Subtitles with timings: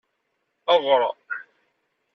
[0.73, 1.01] Eɣr.